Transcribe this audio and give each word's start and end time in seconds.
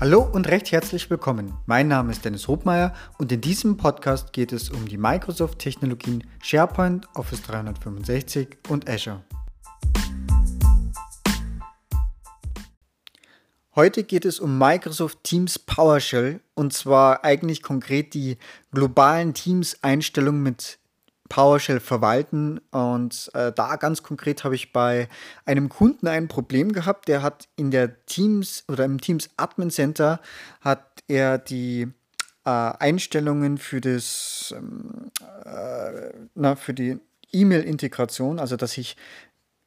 Hallo 0.00 0.22
und 0.22 0.48
recht 0.48 0.72
herzlich 0.72 1.10
willkommen. 1.10 1.52
Mein 1.66 1.86
Name 1.86 2.10
ist 2.10 2.24
Dennis 2.24 2.48
Hobmeier 2.48 2.94
und 3.18 3.30
in 3.32 3.42
diesem 3.42 3.76
Podcast 3.76 4.32
geht 4.32 4.50
es 4.50 4.70
um 4.70 4.88
die 4.88 4.96
Microsoft-Technologien 4.96 6.24
SharePoint, 6.42 7.06
Office 7.14 7.42
365 7.42 8.56
und 8.70 8.88
Azure. 8.88 9.22
Heute 13.76 14.02
geht 14.04 14.24
es 14.24 14.40
um 14.40 14.56
Microsoft 14.56 15.22
Teams 15.22 15.58
PowerShell 15.58 16.40
und 16.54 16.72
zwar 16.72 17.22
eigentlich 17.22 17.62
konkret 17.62 18.14
die 18.14 18.38
globalen 18.72 19.34
Teams-Einstellungen 19.34 20.42
mit 20.42 20.79
PowerShell 21.30 21.80
verwalten. 21.80 22.60
Und 22.70 23.30
äh, 23.32 23.50
da 23.52 23.76
ganz 23.76 24.02
konkret 24.02 24.44
habe 24.44 24.54
ich 24.54 24.74
bei 24.74 25.08
einem 25.46 25.70
Kunden 25.70 26.06
ein 26.06 26.28
Problem 26.28 26.72
gehabt. 26.72 27.08
Der 27.08 27.22
hat 27.22 27.48
in 27.56 27.70
der 27.70 28.04
Teams 28.04 28.64
oder 28.68 28.84
im 28.84 29.00
Teams 29.00 29.30
Admin 29.38 29.70
Center 29.70 30.20
hat 30.60 31.02
er 31.08 31.38
die 31.38 31.88
äh, 32.44 32.50
Einstellungen 32.50 33.56
für 33.56 33.80
das 33.80 34.54
ähm, 34.54 35.10
äh, 35.46 36.10
na, 36.34 36.56
für 36.56 36.74
die 36.74 36.98
E-Mail-Integration, 37.32 38.38
also 38.38 38.56
dass 38.56 38.76
ich 38.76 38.96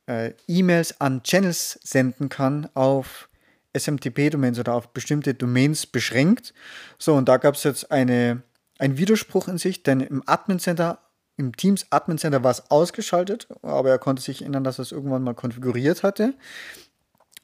äh, 0.07 0.33
E-Mails 0.47 0.99
an 0.99 1.23
Channels 1.23 1.79
senden 1.83 2.29
kann 2.29 2.69
auf 2.73 3.29
SMTP-Domains 3.75 4.59
oder 4.59 4.73
auf 4.73 4.89
bestimmte 4.89 5.33
Domains 5.33 5.85
beschränkt. 5.85 6.53
So, 6.97 7.15
und 7.15 7.29
da 7.29 7.37
gab 7.37 7.55
es 7.55 7.63
jetzt 7.63 7.91
eine, 7.91 8.43
einen 8.79 8.97
Widerspruch 8.97 9.47
in 9.47 9.57
sich, 9.57 9.83
denn 9.83 10.01
im 10.01 10.21
Admin 10.25 10.59
Center 10.59 10.99
im 11.35 11.55
Teams 11.55 11.87
Admin 11.89 12.17
Center 12.17 12.43
war 12.43 12.51
es 12.51 12.69
ausgeschaltet, 12.69 13.47
aber 13.61 13.89
er 13.89 13.99
konnte 13.99 14.21
sich 14.21 14.41
erinnern, 14.41 14.63
dass 14.63 14.79
er 14.79 14.83
es 14.83 14.91
irgendwann 14.91 15.23
mal 15.23 15.33
konfiguriert 15.33 16.03
hatte. 16.03 16.35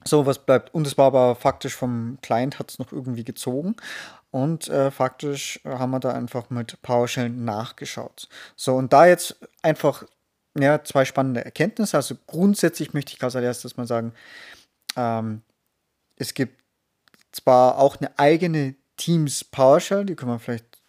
So, 0.05 0.25
was 0.25 0.39
bleibt? 0.39 0.73
Und 0.73 0.87
es 0.87 0.97
war 0.97 1.07
aber 1.07 1.35
faktisch 1.35 1.75
vom 1.75 2.17
Client, 2.21 2.59
hat 2.59 2.71
es 2.71 2.79
noch 2.79 2.91
irgendwie 2.91 3.25
gezogen. 3.25 3.75
Und 4.31 4.69
äh, 4.69 4.91
faktisch 4.91 5.59
haben 5.65 5.91
wir 5.91 5.99
da 5.99 6.13
einfach 6.13 6.49
mit 6.49 6.81
PowerShell 6.81 7.29
nachgeschaut. 7.29 8.29
So, 8.55 8.75
und 8.75 8.93
da 8.93 9.07
jetzt 9.07 9.35
einfach 9.61 10.05
ja, 10.57 10.83
zwei 10.83 11.05
spannende 11.05 11.43
Erkenntnisse. 11.43 11.97
Also 11.97 12.15
grundsätzlich 12.27 12.93
möchte 12.93 13.13
ich 13.13 13.23
als 13.23 13.35
erstes 13.35 13.77
mal 13.77 13.87
sagen, 13.87 14.13
ähm, 14.95 15.41
es 16.15 16.33
gibt 16.33 16.63
zwar 17.31 17.77
auch 17.77 17.97
eine 17.97 18.17
eigene 18.17 18.75
Teams 18.97 19.43
PowerShell, 19.43 20.05
die 20.05 20.15
können 20.15 20.31
wir 20.31 20.39
vielleicht, 20.39 20.81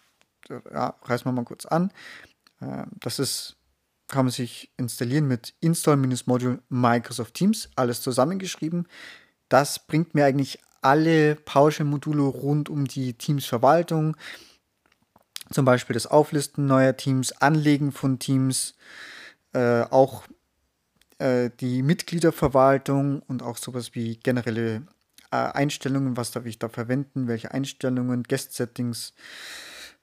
ja, 0.48 0.94
reißen 1.02 1.26
wir 1.26 1.32
mal 1.32 1.44
kurz 1.44 1.66
an. 1.66 1.92
Ähm, 2.60 2.86
das 3.00 3.18
ist, 3.18 3.56
kann 4.08 4.26
man 4.26 4.32
sich 4.32 4.72
installieren 4.76 5.26
mit 5.28 5.54
install-module 5.60 6.60
Microsoft 6.68 7.34
Teams, 7.34 7.70
alles 7.76 8.02
zusammengeschrieben. 8.02 8.88
Das 9.48 9.86
bringt 9.86 10.14
mir 10.14 10.24
eigentlich 10.24 10.58
alle 10.82 11.34
PowerShell-Module 11.34 12.22
rund 12.22 12.68
um 12.68 12.86
die 12.86 13.14
Teams-Verwaltung, 13.14 14.16
zum 15.50 15.64
Beispiel 15.64 15.94
das 15.94 16.06
Auflisten 16.06 16.66
neuer 16.66 16.96
Teams, 16.96 17.32
Anlegen 17.32 17.92
von 17.92 18.18
Teams, 18.18 18.74
äh, 19.52 19.82
auch 19.82 20.24
äh, 21.18 21.50
die 21.60 21.82
Mitgliederverwaltung 21.82 23.20
und 23.22 23.42
auch 23.42 23.56
sowas 23.56 23.94
wie 23.94 24.16
generelle 24.16 24.82
äh, 25.30 25.36
Einstellungen, 25.36 26.16
was 26.16 26.30
darf 26.30 26.46
ich 26.46 26.58
da 26.58 26.68
verwenden, 26.68 27.28
welche 27.28 27.50
Einstellungen, 27.52 28.22
Guest-Settings, 28.22 29.12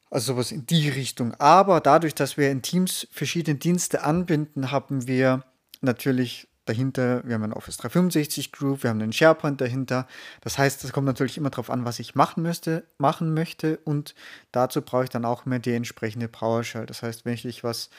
also 0.10 0.34
sowas 0.34 0.52
in 0.52 0.66
die 0.66 0.90
Richtung. 0.90 1.34
Aber 1.36 1.82
dadurch, 1.82 2.16
dass 2.16 2.38
wir 2.38 2.50
in 2.50 2.62
Teams 2.62 3.08
verschiedene 3.12 3.58
Dienste 3.58 4.04
anbinden, 4.04 4.72
haben 4.72 5.08
wir 5.08 5.44
natürlich 5.82 6.48
dahinter, 6.68 7.24
wir 7.26 7.36
haben 7.36 7.44
ein 7.44 7.54
Office 7.54 7.78
365 7.78 8.52
Group, 8.52 8.84
wir 8.84 8.90
haben 8.90 9.02
einen 9.02 9.14
SharePoint 9.14 9.60
dahinter. 9.60 10.08
Das 10.42 10.58
heißt, 10.58 10.84
es 10.84 10.92
kommt 10.92 11.08
natürlich 11.08 11.38
immer 11.38 11.50
darauf 11.50 11.70
an, 11.70 11.86
was 11.86 12.00
ich 12.00 12.16
machen 12.16 12.44
müsste, 12.44 12.86
machen 12.98 13.34
möchte 13.34 13.78
und 13.78 14.16
dazu 14.52 14.82
brauche 14.82 15.06
ich 15.06 15.10
dann 15.10 15.26
auch 15.26 15.46
mehr 15.46 15.60
die 15.60 15.74
entsprechende 15.74 16.28
PowerShell. 16.28 16.86
Das 16.86 17.04
heißt, 17.04 17.26
wenn 17.26 17.34
ich 17.34 17.64
was 17.64 17.90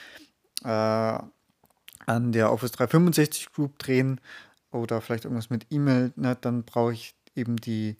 äh, 0.63 0.67
an 0.67 2.31
der 2.31 2.51
Office 2.51 2.71
365 2.71 3.51
Group 3.51 3.79
drehen 3.79 4.21
oder 4.71 5.01
vielleicht 5.01 5.25
irgendwas 5.25 5.49
mit 5.49 5.67
E-Mail, 5.69 6.13
ne, 6.15 6.37
dann 6.39 6.63
brauche 6.63 6.93
ich 6.93 7.15
eben 7.35 7.57
die, 7.57 7.97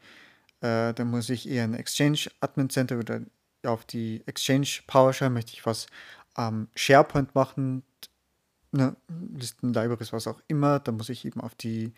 äh, 0.62 0.94
dann 0.94 1.09
muss 1.09 1.30
ich 1.30 1.50
eher 1.50 1.64
ein 1.64 1.74
Exchange 1.74 2.30
Admin 2.41 2.70
Center 2.70 3.00
oder 3.00 3.22
auf 3.66 3.86
die 3.86 4.24
Exchange 4.25 4.68
PowerShell 4.88 5.30
möchte 5.30 5.53
ich 5.53 5.66
was 5.66 5.88
ähm, 6.38 6.68
SharePoint 6.75 7.36
machen, 7.36 7.84
ne, 8.72 8.96
Listen, 9.36 9.74
Libraries, 9.74 10.14
was 10.14 10.28
auch 10.28 10.42
immer, 10.47 10.80
dann 10.80 10.97
muss 10.97 11.09
ich 11.09 11.25
eben 11.25 11.42
auf 11.42 11.56
die 11.56 11.94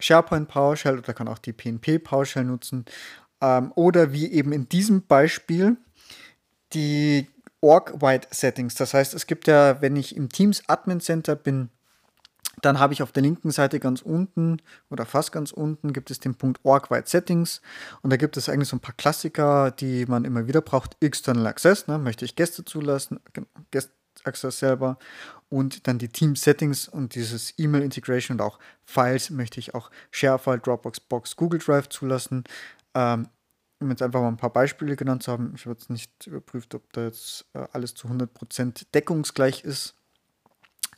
SharePoint 0.00 0.48
PowerShell 0.48 0.98
oder 0.98 1.14
kann 1.14 1.28
auch 1.28 1.38
die 1.38 1.52
PNP 1.52 1.98
PowerShell 1.98 2.44
nutzen. 2.44 2.84
Ähm, 3.40 3.72
oder 3.74 4.12
wie 4.12 4.30
eben 4.30 4.52
in 4.52 4.68
diesem 4.68 5.06
Beispiel 5.06 5.76
die 6.72 7.28
Org-Wide 7.60 8.28
Settings. 8.30 8.74
Das 8.74 8.94
heißt, 8.94 9.14
es 9.14 9.26
gibt 9.26 9.48
ja, 9.48 9.80
wenn 9.80 9.96
ich 9.96 10.16
im 10.16 10.28
Teams 10.28 10.62
Admin 10.68 11.00
Center 11.00 11.34
bin, 11.34 11.70
dann 12.62 12.78
habe 12.78 12.92
ich 12.92 13.02
auf 13.02 13.12
der 13.12 13.22
linken 13.22 13.50
Seite 13.50 13.80
ganz 13.80 14.02
unten 14.02 14.60
oder 14.90 15.06
fast 15.06 15.32
ganz 15.32 15.52
unten 15.52 15.92
gibt 15.92 16.10
es 16.10 16.20
den 16.20 16.34
Punkt 16.34 16.60
Org 16.64 16.90
Wide 16.90 17.06
Settings 17.06 17.60
und 18.02 18.10
da 18.10 18.16
gibt 18.16 18.36
es 18.36 18.48
eigentlich 18.48 18.68
so 18.68 18.76
ein 18.76 18.80
paar 18.80 18.94
Klassiker, 18.96 19.70
die 19.70 20.06
man 20.06 20.24
immer 20.24 20.46
wieder 20.46 20.60
braucht. 20.60 20.96
External 21.00 21.46
Access, 21.46 21.86
ne? 21.86 21.98
möchte 21.98 22.24
ich 22.24 22.36
Gäste 22.36 22.64
zulassen, 22.64 23.20
Guest 23.70 23.90
Access 24.24 24.58
selber 24.58 24.98
und 25.48 25.86
dann 25.86 25.98
die 25.98 26.08
Team 26.08 26.36
Settings 26.36 26.88
und 26.88 27.14
dieses 27.14 27.54
E-Mail 27.58 27.82
Integration 27.82 28.36
und 28.36 28.42
auch 28.42 28.58
Files 28.84 29.30
möchte 29.30 29.60
ich 29.60 29.74
auch 29.74 29.90
ShareFile, 30.10 30.58
Dropbox, 30.58 31.00
Box, 31.00 31.36
Google 31.36 31.60
Drive 31.60 31.88
zulassen. 31.88 32.44
Ähm, 32.94 33.28
um 33.80 33.90
jetzt 33.90 34.02
einfach 34.02 34.20
mal 34.20 34.28
ein 34.28 34.36
paar 34.36 34.52
Beispiele 34.52 34.96
genannt 34.96 35.22
zu 35.22 35.30
haben, 35.30 35.52
ich 35.54 35.64
habe 35.64 35.74
jetzt 35.74 35.88
nicht 35.88 36.26
überprüft, 36.26 36.74
ob 36.74 36.92
da 36.92 37.04
jetzt 37.04 37.46
äh, 37.54 37.64
alles 37.72 37.94
zu 37.94 38.08
100% 38.08 38.86
deckungsgleich 38.92 39.62
ist 39.62 39.97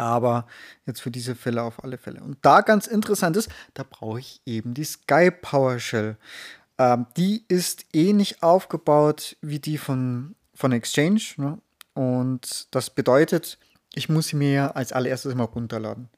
aber 0.00 0.47
jetzt 0.87 1.00
für 1.00 1.11
diese 1.11 1.34
Fälle 1.34 1.62
auf 1.62 1.84
alle 1.84 1.99
Fälle. 1.99 2.21
Und 2.21 2.38
da 2.43 2.62
ganz 2.62 2.87
interessant 2.87 3.37
ist, 3.37 3.50
da 3.75 3.84
brauche 3.88 4.21
ich 4.21 4.41
eben 4.47 4.75
die 4.75 4.84
Sky 4.84 5.31
PowerShell. 5.31 6.16
Ähm, 6.78 7.06
die 7.16 7.44
ist 7.49 7.84
ähnlich 7.93 8.43
aufgebaut 8.43 9.37
wie 9.43 9.59
die 9.59 9.78
von, 9.78 10.34
von 10.55 10.72
Exchange. 10.72 11.21
Ne? 11.37 11.59
Und 11.94 12.75
das 12.75 12.91
bedeutet, 12.91 13.59
ich 13.94 14.09
muss 14.09 14.28
sie 14.28 14.37
mir 14.37 14.77
als 14.77 14.93
allererstes 14.93 15.34
mal 15.34 15.44
runterladen. 15.44 16.09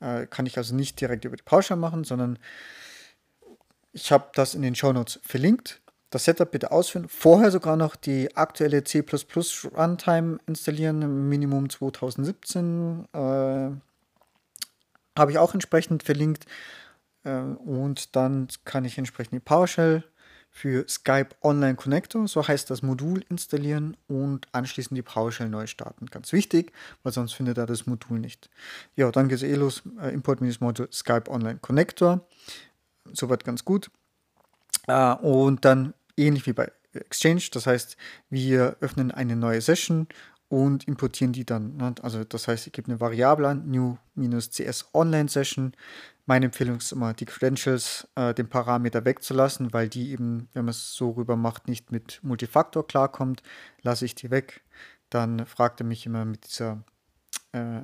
Äh, 0.00 0.26
kann 0.26 0.46
ich 0.46 0.56
also 0.56 0.74
nicht 0.74 1.00
direkt 1.00 1.24
über 1.24 1.36
die 1.36 1.42
PowerShell 1.42 1.76
machen, 1.76 2.04
sondern 2.04 2.38
ich 3.92 4.12
habe 4.12 4.30
das 4.34 4.54
in 4.54 4.62
den 4.62 4.74
Show 4.74 4.92
Notes 4.92 5.20
verlinkt 5.24 5.80
das 6.14 6.24
Setup 6.24 6.50
bitte 6.50 6.70
ausführen. 6.70 7.08
Vorher 7.08 7.50
sogar 7.50 7.76
noch 7.76 7.96
die 7.96 8.36
aktuelle 8.36 8.84
C 8.84 9.04
Runtime 9.76 10.38
installieren, 10.46 11.28
Minimum 11.28 11.68
2017. 11.68 13.06
Äh, 13.12 13.18
Habe 15.18 15.30
ich 15.30 15.38
auch 15.38 15.54
entsprechend 15.54 16.04
verlinkt. 16.04 16.46
Äh, 17.24 17.40
und 17.40 18.14
dann 18.14 18.48
kann 18.64 18.84
ich 18.84 18.96
entsprechend 18.96 19.34
die 19.34 19.40
PowerShell 19.40 20.04
für 20.50 20.88
Skype 20.88 21.30
Online 21.42 21.74
Connector, 21.74 22.28
so 22.28 22.46
heißt 22.46 22.70
das 22.70 22.82
Modul, 22.82 23.24
installieren 23.28 23.96
und 24.06 24.46
anschließend 24.52 24.96
die 24.96 25.02
PowerShell 25.02 25.48
neu 25.48 25.66
starten. 25.66 26.06
Ganz 26.06 26.32
wichtig, 26.32 26.72
weil 27.02 27.12
sonst 27.12 27.32
findet 27.32 27.58
er 27.58 27.66
das 27.66 27.86
Modul 27.86 28.20
nicht. 28.20 28.50
Ja, 28.94 29.10
dann 29.10 29.28
geht 29.28 29.38
es 29.38 29.42
eh 29.42 29.56
los. 29.56 29.82
Äh, 30.00 30.14
Import-Modul 30.14 30.88
Skype 30.92 31.28
Online 31.28 31.58
Connector. 31.58 32.24
Soweit 33.12 33.44
ganz 33.44 33.64
gut. 33.64 33.90
Uh, 34.86 35.16
und 35.22 35.64
dann 35.64 35.94
ähnlich 36.16 36.46
wie 36.46 36.52
bei 36.52 36.70
Exchange. 36.92 37.42
Das 37.52 37.66
heißt, 37.66 37.96
wir 38.30 38.76
öffnen 38.80 39.10
eine 39.10 39.36
neue 39.36 39.60
Session 39.60 40.08
und 40.48 40.86
importieren 40.86 41.32
die 41.32 41.44
dann. 41.44 41.76
Ne? 41.76 41.94
Also 42.02 42.24
das 42.24 42.48
heißt, 42.48 42.66
ich 42.66 42.72
gebe 42.72 42.88
eine 42.88 43.00
Variable 43.00 43.48
an, 43.48 43.70
new-cs 43.70 44.94
online 44.94 45.28
session. 45.28 45.72
Meine 46.26 46.46
Empfehlung 46.46 46.78
ist 46.78 46.92
immer, 46.92 47.12
die 47.12 47.26
Credentials, 47.26 48.08
äh, 48.14 48.32
den 48.32 48.48
Parameter 48.48 49.04
wegzulassen, 49.04 49.72
weil 49.72 49.88
die 49.88 50.12
eben, 50.12 50.48
wenn 50.52 50.64
man 50.64 50.70
es 50.70 50.94
so 50.94 51.10
rüber 51.10 51.36
macht, 51.36 51.68
nicht 51.68 51.92
mit 51.92 52.20
Multifaktor 52.22 52.86
klarkommt. 52.86 53.42
Lasse 53.82 54.04
ich 54.04 54.14
die 54.14 54.30
weg. 54.30 54.62
Dann 55.10 55.44
fragt 55.46 55.80
er 55.80 55.86
mich 55.86 56.06
immer 56.06 56.24
mit 56.24 56.46
dieser, 56.46 56.84
äh, 57.52 57.82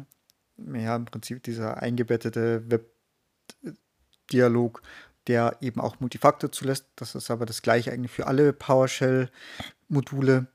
ja, 0.57 0.97
im 0.97 1.05
Prinzip 1.07 1.43
dieser 1.43 1.83
eingebettete 1.83 2.71
Web-Dialog, 2.71 4.83
der 5.27 5.57
eben 5.61 5.81
auch 5.81 6.01
Multifaktor 6.01 6.53
zulässt. 6.53 6.87
Das 6.97 7.15
ist 7.15 7.31
aber 7.31 7.47
das 7.47 7.63
gleiche 7.63 7.93
eigentlich 7.93 8.13
für 8.13 8.27
alle 8.27 8.53
PowerShell-Module. 8.53 10.47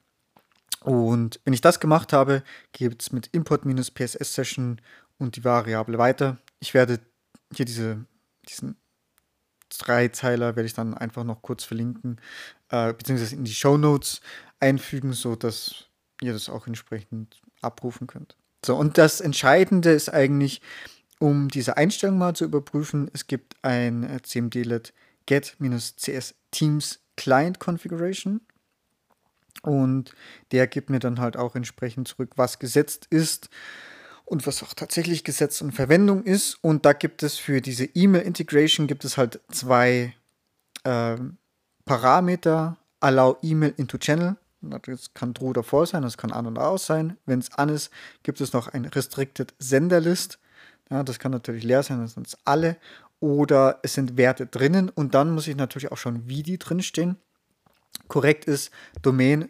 Und 0.82 1.40
wenn 1.44 1.54
ich 1.54 1.62
das 1.62 1.80
gemacht 1.80 2.14
habe, 2.14 2.44
gibt 2.72 3.02
es 3.02 3.12
mit 3.12 3.28
Import-PSS-Session 3.28 4.82
und 5.18 5.36
die 5.36 5.44
Variable 5.44 5.98
weiter. 5.98 6.38
Ich 6.60 6.74
werde 6.74 7.00
hier 7.54 7.66
diese, 7.66 8.06
diesen 8.48 8.76
Dreizeiler 9.70 10.56
werde 10.56 10.68
ich 10.68 10.74
dann 10.74 10.94
einfach 10.94 11.24
noch 11.24 11.42
kurz 11.42 11.64
verlinken, 11.64 12.22
äh, 12.70 12.94
beziehungsweise 12.94 13.36
in 13.36 13.46
die 13.46 13.54
Show 13.54 13.78
Notes 13.78 14.22
einfügen, 14.60 15.14
sodass 15.14 15.86
ihr 16.22 16.34
das 16.34 16.50
auch 16.50 16.68
entsprechend 16.68 17.42
abrufen 17.62 18.08
könnt. 18.08 18.38
So, 18.66 18.76
und 18.76 18.98
das 18.98 19.22
Entscheidende 19.22 19.92
ist 19.92 20.10
eigentlich, 20.10 20.62
um 21.20 21.48
diese 21.50 21.78
Einstellung 21.78 22.18
mal 22.18 22.36
zu 22.36 22.46
überprüfen, 22.46 23.10
es 23.14 23.28
gibt 23.28 23.56
ein 23.62 24.04
äh, 24.04 24.20
cmdlet 24.22 24.94
get-cs 25.26 26.36
teams 26.52 27.00
Client 27.18 27.60
Configuration. 27.60 28.42
Und 29.62 30.14
der 30.52 30.68
gibt 30.68 30.90
mir 30.90 31.00
dann 31.00 31.20
halt 31.20 31.38
auch 31.38 31.56
entsprechend 31.56 32.08
zurück, 32.08 32.34
was 32.36 32.60
gesetzt 32.60 33.08
ist 33.10 33.50
und 34.26 34.46
was 34.46 34.62
auch 34.62 34.74
tatsächlich 34.74 35.24
gesetzt 35.24 35.62
und 35.62 35.72
Verwendung 35.72 36.24
ist. 36.24 36.58
Und 36.62 36.86
da 36.86 36.94
gibt 36.94 37.24
es 37.24 37.38
für 37.38 37.62
diese 37.62 37.86
E-Mail-Integration 37.86 38.88
gibt 38.88 39.06
es 39.06 39.18
halt 39.18 39.40
zwei 39.50 40.14
äh, 40.84 41.16
Parameter. 41.86 42.78
Allow 43.00 43.38
E-Mail 43.42 43.74
into 43.78 43.98
Channel. 43.98 44.36
Das 44.62 45.14
kann 45.14 45.36
True 45.36 45.50
oder 45.50 45.64
False 45.64 45.92
sein, 45.92 46.02
das 46.02 46.18
kann 46.18 46.32
an 46.32 46.48
und 46.48 46.58
aus 46.58 46.88
sein. 46.88 47.18
Wenn 47.26 47.40
es 47.40 47.54
an 47.54 47.70
ist, 47.70 47.92
gibt 48.24 48.42
es 48.42 48.52
noch 48.54 48.68
ein 48.68 48.86
Restricted 48.86 49.54
Sender 49.60 50.00
List. 50.00 50.40
Ja, 50.90 51.04
das 51.04 51.20
kann 51.20 51.32
natürlich 51.32 51.64
leer 51.64 51.84
sein, 51.84 52.00
das 52.02 52.14
sind 52.14 52.38
alle. 52.46 52.78
Oder 53.20 53.80
es 53.82 53.94
sind 53.94 54.18
Werte 54.18 54.46
drinnen 54.46 54.90
und 54.90 55.16
dann 55.16 55.34
muss 55.34 55.48
ich 55.48 55.56
natürlich 55.56 55.92
auch 55.92 55.98
schauen, 55.98 56.24
wie 56.28 56.44
die 56.44 56.60
drinstehen. 56.60 57.18
Korrekt 58.08 58.46
ist 58.46 58.72
Domain 59.02 59.50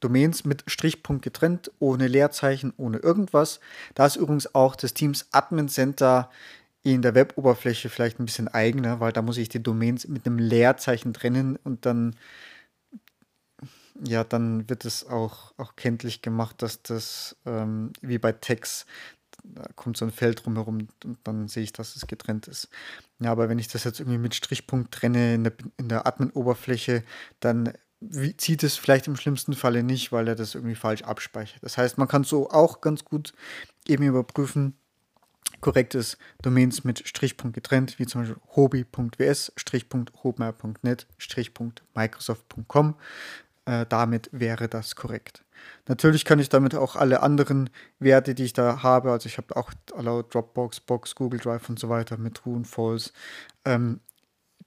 Domains 0.00 0.44
mit 0.44 0.62
Strichpunkt 0.66 1.24
getrennt, 1.24 1.72
ohne 1.78 2.06
Leerzeichen, 2.06 2.72
ohne 2.76 2.98
irgendwas. 2.98 3.60
Da 3.94 4.06
ist 4.06 4.16
übrigens 4.16 4.54
auch 4.54 4.76
das 4.76 4.94
Teams 4.94 5.26
Admin 5.32 5.68
Center 5.68 6.30
in 6.82 7.02
der 7.02 7.14
Web-Oberfläche 7.14 7.88
vielleicht 7.88 8.20
ein 8.20 8.26
bisschen 8.26 8.48
eigener, 8.48 9.00
weil 9.00 9.12
da 9.12 9.22
muss 9.22 9.38
ich 9.38 9.48
die 9.48 9.62
Domains 9.62 10.06
mit 10.06 10.26
einem 10.26 10.38
Leerzeichen 10.38 11.14
trennen 11.14 11.56
und 11.64 11.86
dann 11.86 12.14
ja, 14.02 14.24
dann 14.24 14.68
wird 14.68 14.84
es 14.84 15.06
auch, 15.06 15.54
auch 15.56 15.76
kenntlich 15.76 16.20
gemacht, 16.20 16.62
dass 16.62 16.82
das 16.82 17.36
ähm, 17.46 17.92
wie 18.00 18.18
bei 18.18 18.32
Text, 18.32 18.86
da 19.44 19.64
kommt 19.76 19.96
so 19.96 20.04
ein 20.04 20.10
Feld 20.10 20.44
drumherum 20.44 20.88
und 21.04 21.18
dann 21.24 21.48
sehe 21.48 21.62
ich, 21.62 21.72
dass 21.72 21.96
es 21.96 22.06
getrennt 22.06 22.48
ist. 22.48 22.68
Ja, 23.20 23.30
aber 23.30 23.48
wenn 23.48 23.58
ich 23.58 23.68
das 23.68 23.84
jetzt 23.84 24.00
irgendwie 24.00 24.18
mit 24.18 24.34
Strichpunkt 24.34 24.92
trenne 24.92 25.34
in 25.34 25.44
der, 25.44 25.52
in 25.76 25.88
der 25.88 26.06
Admin-Oberfläche, 26.06 27.04
dann 27.40 27.72
zieht 28.36 28.62
es 28.62 28.76
vielleicht 28.76 29.06
im 29.06 29.16
schlimmsten 29.16 29.54
Falle 29.54 29.82
nicht, 29.82 30.12
weil 30.12 30.28
er 30.28 30.34
das 30.34 30.54
irgendwie 30.54 30.74
falsch 30.74 31.02
abspeichert. 31.02 31.62
Das 31.62 31.78
heißt, 31.78 31.98
man 31.98 32.08
kann 32.08 32.24
so 32.24 32.50
auch 32.50 32.80
ganz 32.80 33.04
gut 33.04 33.32
eben 33.86 34.04
überprüfen, 34.04 34.74
korrektes 35.60 36.18
Domains 36.42 36.84
mit 36.84 37.06
Strichpunkt 37.06 37.54
getrennt, 37.54 37.98
wie 37.98 38.06
zum 38.06 38.22
Beispiel 38.22 38.40
hobby.ws, 38.56 39.52
Strichpunkt.hobmeier.net, 39.56 41.06
Strichpunkt.microsoft.com. 41.18 42.94
Äh, 43.66 43.86
damit 43.88 44.28
wäre 44.32 44.68
das 44.68 44.96
korrekt. 44.96 45.44
Natürlich 45.86 46.24
kann 46.24 46.38
ich 46.38 46.48
damit 46.50 46.74
auch 46.74 46.96
alle 46.96 47.22
anderen 47.22 47.70
Werte, 47.98 48.34
die 48.34 48.44
ich 48.44 48.52
da 48.52 48.82
habe, 48.82 49.12
also 49.12 49.26
ich 49.26 49.38
habe 49.38 49.56
auch 49.56 49.72
alle 49.94 50.24
Dropbox, 50.24 50.80
Box, 50.80 51.14
Google 51.14 51.40
Drive 51.40 51.68
und 51.68 51.78
so 51.78 51.88
weiter 51.88 52.18
mit 52.18 52.34
True 52.34 52.56
und 52.56 52.66
False, 52.66 53.12
ähm, 53.64 54.00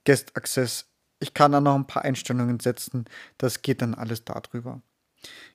Guest 0.06 0.36
Access 0.36 0.88
ich 1.20 1.34
kann 1.34 1.52
da 1.52 1.62
noch 1.62 1.76
ein 1.76 1.88
paar 1.88 2.04
Einstellungen 2.04 2.60
setzen. 2.60 3.06
Das 3.38 3.62
geht 3.62 3.82
dann 3.82 3.96
alles 3.96 4.24
darüber. 4.24 4.82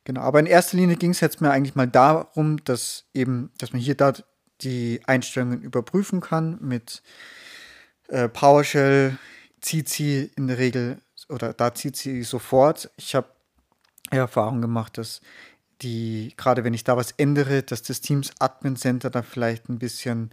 Genau, 0.04 0.22
aber 0.22 0.40
in 0.40 0.46
erster 0.46 0.76
Linie 0.76 0.96
ging 0.96 1.10
es 1.10 1.20
jetzt 1.20 1.40
mir 1.40 1.50
eigentlich 1.50 1.76
mal 1.76 1.86
darum, 1.86 2.62
dass 2.64 3.04
eben, 3.14 3.52
dass 3.58 3.72
man 3.72 3.80
hier 3.80 3.94
da 3.94 4.12
die 4.60 5.00
Einstellungen 5.06 5.62
überprüfen 5.62 6.20
kann 6.20 6.58
mit 6.60 7.02
äh, 8.08 8.28
PowerShell 8.28 9.18
sie 9.64 10.30
in 10.36 10.48
der 10.48 10.58
Regel 10.58 11.00
oder 11.32 11.52
da 11.52 11.74
zieht 11.74 11.96
sie 11.96 12.22
sofort. 12.22 12.90
Ich 12.96 13.14
habe 13.14 13.28
Erfahrung 14.10 14.60
gemacht, 14.60 14.98
dass 14.98 15.20
die, 15.80 16.32
gerade 16.36 16.64
wenn 16.64 16.74
ich 16.74 16.84
da 16.84 16.96
was 16.96 17.12
ändere, 17.12 17.62
dass 17.62 17.82
das 17.82 18.00
Teams 18.00 18.30
Admin 18.38 18.76
Center 18.76 19.10
da 19.10 19.22
vielleicht 19.22 19.68
ein 19.68 19.78
bisschen 19.78 20.30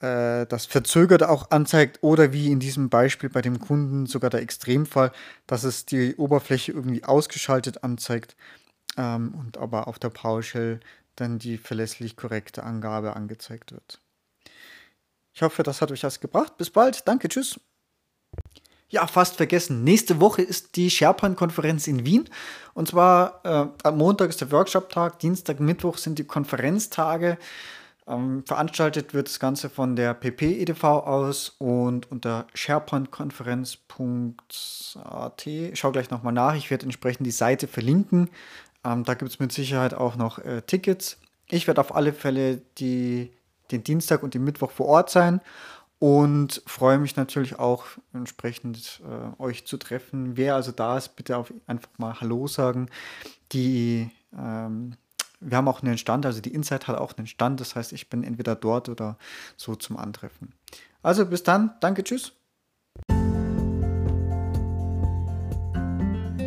äh, 0.00 0.46
das 0.46 0.66
verzögert 0.66 1.22
auch 1.22 1.50
anzeigt 1.50 2.02
oder 2.02 2.32
wie 2.32 2.50
in 2.50 2.60
diesem 2.60 2.88
Beispiel 2.88 3.28
bei 3.28 3.42
dem 3.42 3.58
Kunden 3.58 4.06
sogar 4.06 4.30
der 4.30 4.42
Extremfall, 4.42 5.12
dass 5.46 5.64
es 5.64 5.86
die 5.86 6.14
Oberfläche 6.16 6.72
irgendwie 6.72 7.04
ausgeschaltet 7.04 7.82
anzeigt 7.84 8.36
ähm, 8.96 9.34
und 9.34 9.58
aber 9.58 9.88
auf 9.88 9.98
der 9.98 10.10
PowerShell 10.10 10.80
dann 11.16 11.38
die 11.38 11.58
verlässlich 11.58 12.16
korrekte 12.16 12.62
Angabe 12.62 13.16
angezeigt 13.16 13.72
wird. 13.72 14.00
Ich 15.32 15.42
hoffe, 15.42 15.62
das 15.62 15.80
hat 15.80 15.92
euch 15.92 16.02
was 16.02 16.20
gebracht. 16.20 16.56
Bis 16.56 16.70
bald. 16.70 17.06
Danke. 17.06 17.28
Tschüss. 17.28 17.60
Ja, 18.90 19.06
fast 19.06 19.36
vergessen. 19.36 19.84
Nächste 19.84 20.18
Woche 20.18 20.42
ist 20.42 20.74
die 20.74 20.90
SharePoint-Konferenz 20.90 21.86
in 21.86 22.04
Wien. 22.04 22.28
Und 22.74 22.88
zwar 22.88 23.40
äh, 23.44 23.66
am 23.84 23.96
Montag 23.96 24.30
ist 24.30 24.40
der 24.40 24.50
Workshop-Tag, 24.50 25.20
Dienstag, 25.20 25.60
Mittwoch 25.60 25.96
sind 25.96 26.18
die 26.18 26.24
Konferenztage. 26.24 27.38
Ähm, 28.08 28.42
veranstaltet 28.44 29.14
wird 29.14 29.28
das 29.28 29.38
Ganze 29.38 29.70
von 29.70 29.94
der 29.94 30.14
PP 30.14 30.60
EDV 30.60 30.82
aus 30.82 31.54
und 31.58 32.10
unter 32.10 32.48
sharepointkonferenz.at. 32.54 35.48
Schau 35.74 35.92
gleich 35.92 36.10
nochmal 36.10 36.32
nach. 36.32 36.56
Ich 36.56 36.72
werde 36.72 36.84
entsprechend 36.84 37.28
die 37.28 37.30
Seite 37.30 37.68
verlinken. 37.68 38.28
Ähm, 38.84 39.04
da 39.04 39.14
gibt 39.14 39.30
es 39.30 39.38
mit 39.38 39.52
Sicherheit 39.52 39.94
auch 39.94 40.16
noch 40.16 40.40
äh, 40.40 40.62
Tickets. 40.62 41.18
Ich 41.48 41.68
werde 41.68 41.80
auf 41.80 41.94
alle 41.94 42.12
Fälle 42.12 42.60
die, 42.78 43.30
den 43.70 43.84
Dienstag 43.84 44.24
und 44.24 44.34
den 44.34 44.42
Mittwoch 44.42 44.72
vor 44.72 44.86
Ort 44.86 45.10
sein 45.10 45.40
und 46.00 46.62
freue 46.66 46.98
mich 46.98 47.14
natürlich 47.16 47.58
auch 47.58 47.84
entsprechend 48.14 49.02
äh, 49.04 49.40
euch 49.40 49.66
zu 49.66 49.76
treffen. 49.76 50.36
Wer 50.36 50.56
also 50.56 50.72
da 50.72 50.96
ist, 50.96 51.14
bitte 51.14 51.36
auf, 51.36 51.52
einfach 51.66 51.90
mal 51.98 52.20
Hallo 52.20 52.48
sagen. 52.48 52.88
Die 53.52 54.10
ähm, 54.36 54.96
wir 55.40 55.56
haben 55.56 55.68
auch 55.68 55.82
einen 55.82 55.98
Stand, 55.98 56.26
also 56.26 56.40
die 56.40 56.54
Insight 56.54 56.88
hat 56.88 56.98
auch 56.98 57.16
einen 57.16 57.26
Stand. 57.26 57.60
Das 57.60 57.76
heißt, 57.76 57.92
ich 57.92 58.08
bin 58.08 58.24
entweder 58.24 58.56
dort 58.56 58.88
oder 58.88 59.18
so 59.56 59.74
zum 59.74 59.96
Antreffen. 59.98 60.54
Also 61.02 61.26
bis 61.26 61.42
dann, 61.42 61.74
danke, 61.80 62.02
tschüss. 62.02 62.32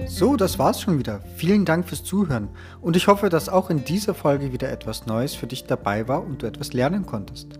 So, 0.08 0.36
das 0.36 0.60
war's 0.60 0.82
schon 0.82 0.98
wieder. 0.98 1.22
Vielen 1.38 1.66
Dank 1.66 1.88
fürs 1.88 2.04
Zuhören 2.04 2.50
und 2.82 2.96
ich 2.96 3.08
hoffe, 3.08 3.30
dass 3.30 3.50
auch 3.50 3.70
in 3.70 3.84
dieser 3.84 4.14
Folge 4.14 4.52
wieder 4.52 4.72
etwas 4.72 5.06
Neues 5.06 5.34
für 5.36 5.48
dich 5.48 5.66
dabei 5.66 6.08
war 6.08 6.24
und 6.24 6.42
du 6.42 6.48
etwas 6.48 6.74
lernen 6.74 7.06
konntest. 7.06 7.60